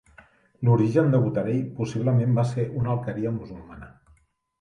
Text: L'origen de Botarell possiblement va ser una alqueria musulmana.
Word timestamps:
L'origen 0.67 1.11
de 1.15 1.19
Botarell 1.25 1.59
possiblement 1.79 2.33
va 2.39 2.45
ser 2.53 2.65
una 2.79 2.91
alqueria 2.95 3.35
musulmana. 3.37 3.91